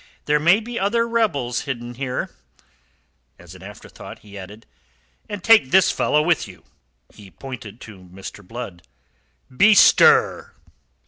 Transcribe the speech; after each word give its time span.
There 0.25 0.39
may 0.39 0.59
be 0.59 0.79
other 0.79 1.07
rebels 1.07 1.65
hidden 1.69 1.93
here." 1.93 2.31
As 3.37 3.53
an 3.53 3.61
afterthought, 3.61 4.17
he 4.25 4.35
added: 4.35 4.65
"And 5.29 5.43
take 5.43 5.69
this 5.69 5.91
fellow 5.91 6.23
with 6.23 6.47
you." 6.47 6.63
He 7.13 7.29
pointed 7.29 7.79
to 7.81 8.05
Mr. 8.11 8.43
Blood. 8.43 8.81
"Bestir!" 9.55 10.55